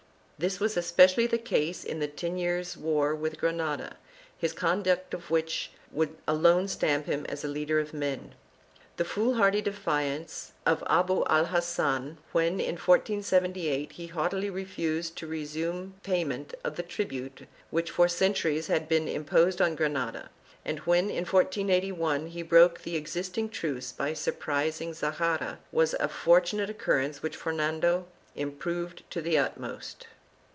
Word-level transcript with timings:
This 0.43 0.59
was 0.59 0.75
especially 0.75 1.27
the 1.27 1.37
case 1.37 1.83
in 1.83 1.99
the 1.99 2.07
ten 2.07 2.35
years' 2.35 2.75
war 2.75 3.13
with 3.13 3.37
Granada, 3.37 3.97
his 4.35 4.53
conduct 4.53 5.13
of 5.13 5.29
which 5.29 5.69
would 5.91 6.15
alone 6.27 6.67
stamp 6.67 7.05
him 7.05 7.27
as 7.29 7.43
a 7.43 7.47
leader 7.47 7.79
of 7.79 7.93
men. 7.93 8.33
The 8.97 9.05
fool 9.05 9.35
hardy 9.35 9.61
defiance 9.61 10.53
of 10.65 10.83
Abu 10.87 11.17
1 11.25 11.45
Ha^an 11.45 12.17
when, 12.31 12.53
in 12.59 12.73
1478, 12.75 13.91
he 13.91 14.07
haughtily 14.07 14.49
refused 14.49 15.15
to 15.17 15.27
resume 15.27 15.93
payment 16.01 16.55
of 16.63 16.75
the 16.75 16.81
tribute 16.81 17.45
which 17.69 17.91
for 17.91 18.07
centuries 18.07 18.65
had 18.65 18.89
been 18.89 19.07
imposed 19.07 19.61
on 19.61 19.75
Granada, 19.75 20.31
and 20.65 20.79
when, 20.79 21.11
in 21.11 21.17
1481, 21.17 22.25
he 22.25 22.41
broke 22.41 22.81
the 22.81 22.95
existing 22.95 23.47
truce 23.47 23.91
by 23.91 24.13
surprising 24.15 24.95
Zahara, 24.95 25.59
was 25.71 25.93
a 25.99 26.07
for 26.07 26.41
tunate 26.41 26.69
occurrence 26.69 27.21
which 27.21 27.35
Ferdinand 27.37 28.05
improved 28.35 29.03
to 29.11 29.21
the 29.21 29.37
utmost.. 29.37 30.07